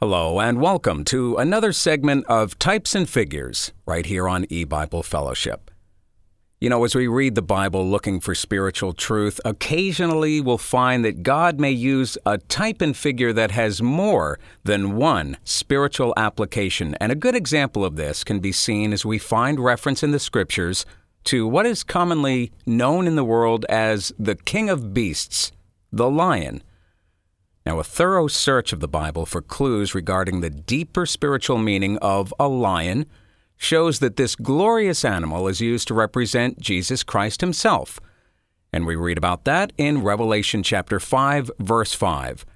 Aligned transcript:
Hello, 0.00 0.38
and 0.38 0.60
welcome 0.60 1.02
to 1.06 1.34
another 1.38 1.72
segment 1.72 2.24
of 2.26 2.56
Types 2.60 2.94
and 2.94 3.10
Figures 3.10 3.72
right 3.84 4.06
here 4.06 4.28
on 4.28 4.44
eBible 4.44 5.04
Fellowship. 5.04 5.72
You 6.60 6.70
know, 6.70 6.84
as 6.84 6.94
we 6.94 7.08
read 7.08 7.34
the 7.34 7.42
Bible 7.42 7.84
looking 7.84 8.20
for 8.20 8.32
spiritual 8.32 8.92
truth, 8.92 9.40
occasionally 9.44 10.40
we'll 10.40 10.56
find 10.56 11.04
that 11.04 11.24
God 11.24 11.58
may 11.58 11.72
use 11.72 12.16
a 12.24 12.38
type 12.38 12.80
and 12.80 12.96
figure 12.96 13.32
that 13.32 13.50
has 13.50 13.82
more 13.82 14.38
than 14.62 14.94
one 14.94 15.36
spiritual 15.42 16.14
application. 16.16 16.94
And 17.00 17.10
a 17.10 17.16
good 17.16 17.34
example 17.34 17.84
of 17.84 17.96
this 17.96 18.22
can 18.22 18.38
be 18.38 18.52
seen 18.52 18.92
as 18.92 19.04
we 19.04 19.18
find 19.18 19.58
reference 19.58 20.04
in 20.04 20.12
the 20.12 20.20
Scriptures 20.20 20.86
to 21.24 21.44
what 21.44 21.66
is 21.66 21.82
commonly 21.82 22.52
known 22.64 23.08
in 23.08 23.16
the 23.16 23.24
world 23.24 23.66
as 23.68 24.12
the 24.16 24.36
King 24.36 24.70
of 24.70 24.94
Beasts, 24.94 25.50
the 25.90 26.08
lion. 26.08 26.62
Now, 27.68 27.80
a 27.80 27.84
thorough 27.84 28.28
search 28.28 28.72
of 28.72 28.80
the 28.80 28.88
Bible 28.88 29.26
for 29.26 29.42
clues 29.42 29.94
regarding 29.94 30.40
the 30.40 30.48
deeper 30.48 31.04
spiritual 31.04 31.58
meaning 31.58 31.98
of 31.98 32.32
a 32.40 32.48
lion 32.48 33.04
shows 33.58 33.98
that 33.98 34.16
this 34.16 34.36
glorious 34.36 35.04
animal 35.04 35.46
is 35.48 35.60
used 35.60 35.86
to 35.88 35.94
represent 35.94 36.58
Jesus 36.58 37.02
Christ 37.02 37.42
himself. 37.42 38.00
And 38.72 38.86
we 38.86 38.96
read 38.96 39.18
about 39.18 39.44
that 39.44 39.74
in 39.76 40.02
Revelation 40.02 40.62
chapter 40.62 40.98
5, 40.98 41.50
verse 41.58 41.92
5. 41.92 42.46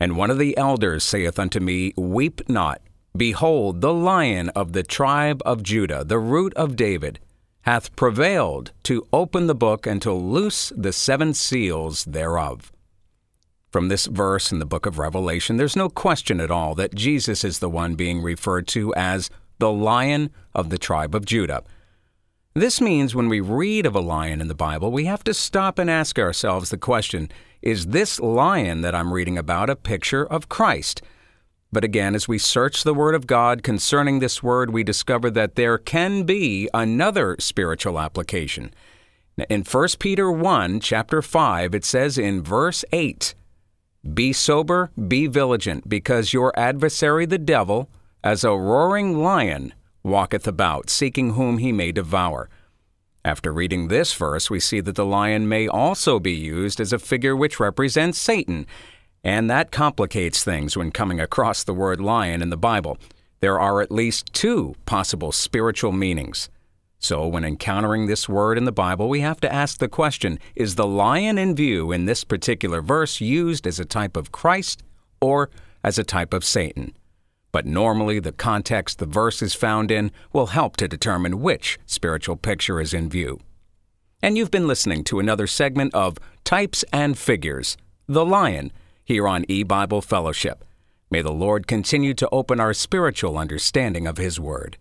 And 0.00 0.16
one 0.16 0.32
of 0.32 0.38
the 0.38 0.58
elders 0.58 1.04
saith 1.04 1.38
unto 1.38 1.60
me, 1.60 1.92
Weep 1.96 2.40
not. 2.48 2.82
Behold, 3.16 3.82
the 3.82 3.94
lion 3.94 4.48
of 4.48 4.72
the 4.72 4.82
tribe 4.82 5.40
of 5.46 5.62
Judah, 5.62 6.02
the 6.02 6.18
root 6.18 6.52
of 6.54 6.74
David, 6.74 7.20
hath 7.60 7.94
prevailed 7.94 8.72
to 8.82 9.06
open 9.12 9.46
the 9.46 9.54
book 9.54 9.86
and 9.86 10.02
to 10.02 10.12
loose 10.12 10.72
the 10.76 10.92
seven 10.92 11.34
seals 11.34 12.04
thereof. 12.04 12.72
From 13.70 13.88
this 13.88 14.06
verse 14.06 14.50
in 14.50 14.60
the 14.60 14.66
book 14.66 14.86
of 14.86 14.98
Revelation, 14.98 15.58
there's 15.58 15.76
no 15.76 15.90
question 15.90 16.40
at 16.40 16.50
all 16.50 16.74
that 16.76 16.94
Jesus 16.94 17.44
is 17.44 17.58
the 17.58 17.68
one 17.68 17.96
being 17.96 18.22
referred 18.22 18.66
to 18.68 18.94
as 18.94 19.28
the 19.58 19.70
Lion 19.70 20.30
of 20.54 20.70
the 20.70 20.78
tribe 20.78 21.14
of 21.14 21.26
Judah. 21.26 21.62
This 22.54 22.80
means 22.80 23.14
when 23.14 23.28
we 23.28 23.40
read 23.40 23.84
of 23.84 23.94
a 23.94 24.00
lion 24.00 24.40
in 24.40 24.48
the 24.48 24.54
Bible, 24.54 24.90
we 24.90 25.04
have 25.04 25.22
to 25.24 25.34
stop 25.34 25.78
and 25.78 25.90
ask 25.90 26.18
ourselves 26.18 26.70
the 26.70 26.78
question 26.78 27.30
is 27.60 27.88
this 27.88 28.18
lion 28.18 28.80
that 28.80 28.94
I'm 28.94 29.12
reading 29.12 29.36
about 29.36 29.68
a 29.68 29.76
picture 29.76 30.24
of 30.24 30.48
Christ? 30.48 31.02
But 31.70 31.84
again, 31.84 32.14
as 32.14 32.26
we 32.26 32.38
search 32.38 32.82
the 32.82 32.94
Word 32.94 33.14
of 33.14 33.26
God 33.26 33.62
concerning 33.62 34.18
this 34.18 34.42
word, 34.42 34.70
we 34.70 34.82
discover 34.82 35.30
that 35.30 35.56
there 35.56 35.76
can 35.76 36.22
be 36.22 36.70
another 36.72 37.36
spiritual 37.38 37.98
application. 37.98 38.72
In 39.50 39.62
1 39.62 39.88
Peter 39.98 40.32
1, 40.32 40.80
chapter 40.80 41.20
5, 41.20 41.74
it 41.74 41.84
says 41.84 42.16
in 42.16 42.42
verse 42.42 42.84
8, 42.92 43.34
be 44.14 44.32
sober, 44.32 44.90
be 45.08 45.26
vigilant, 45.26 45.88
because 45.88 46.32
your 46.32 46.56
adversary 46.58 47.26
the 47.26 47.38
devil, 47.38 47.88
as 48.22 48.44
a 48.44 48.50
roaring 48.50 49.22
lion, 49.22 49.74
walketh 50.02 50.46
about, 50.46 50.90
seeking 50.90 51.34
whom 51.34 51.58
he 51.58 51.72
may 51.72 51.92
devour. 51.92 52.48
After 53.24 53.52
reading 53.52 53.88
this 53.88 54.14
verse, 54.14 54.48
we 54.48 54.60
see 54.60 54.80
that 54.80 54.94
the 54.94 55.04
lion 55.04 55.48
may 55.48 55.68
also 55.68 56.18
be 56.18 56.32
used 56.32 56.80
as 56.80 56.92
a 56.92 56.98
figure 56.98 57.36
which 57.36 57.60
represents 57.60 58.18
Satan, 58.18 58.66
and 59.24 59.50
that 59.50 59.72
complicates 59.72 60.44
things 60.44 60.76
when 60.76 60.92
coming 60.92 61.20
across 61.20 61.64
the 61.64 61.74
word 61.74 62.00
lion 62.00 62.40
in 62.40 62.50
the 62.50 62.56
Bible. 62.56 62.96
There 63.40 63.58
are 63.58 63.80
at 63.82 63.90
least 63.90 64.32
two 64.32 64.76
possible 64.86 65.32
spiritual 65.32 65.92
meanings. 65.92 66.48
So, 67.00 67.26
when 67.26 67.44
encountering 67.44 68.06
this 68.06 68.28
word 68.28 68.58
in 68.58 68.64
the 68.64 68.72
Bible, 68.72 69.08
we 69.08 69.20
have 69.20 69.40
to 69.40 69.52
ask 69.52 69.78
the 69.78 69.88
question 69.88 70.38
Is 70.56 70.74
the 70.74 70.86
lion 70.86 71.38
in 71.38 71.54
view 71.54 71.92
in 71.92 72.06
this 72.06 72.24
particular 72.24 72.82
verse 72.82 73.20
used 73.20 73.66
as 73.66 73.78
a 73.78 73.84
type 73.84 74.16
of 74.16 74.32
Christ 74.32 74.82
or 75.20 75.50
as 75.84 75.98
a 75.98 76.04
type 76.04 76.34
of 76.34 76.44
Satan? 76.44 76.92
But 77.52 77.66
normally, 77.66 78.18
the 78.18 78.32
context 78.32 78.98
the 78.98 79.06
verse 79.06 79.42
is 79.42 79.54
found 79.54 79.90
in 79.90 80.10
will 80.32 80.48
help 80.48 80.76
to 80.78 80.88
determine 80.88 81.40
which 81.40 81.78
spiritual 81.86 82.36
picture 82.36 82.80
is 82.80 82.92
in 82.92 83.08
view. 83.08 83.40
And 84.20 84.36
you've 84.36 84.50
been 84.50 84.66
listening 84.66 85.04
to 85.04 85.20
another 85.20 85.46
segment 85.46 85.94
of 85.94 86.18
Types 86.42 86.84
and 86.92 87.16
Figures 87.16 87.76
The 88.08 88.26
Lion 88.26 88.72
here 89.04 89.28
on 89.28 89.44
eBible 89.44 90.02
Fellowship. 90.02 90.64
May 91.10 91.22
the 91.22 91.32
Lord 91.32 91.66
continue 91.66 92.12
to 92.14 92.28
open 92.30 92.60
our 92.60 92.74
spiritual 92.74 93.38
understanding 93.38 94.06
of 94.06 94.18
His 94.18 94.38
Word. 94.40 94.76